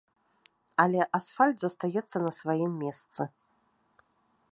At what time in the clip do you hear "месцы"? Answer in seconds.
2.85-3.21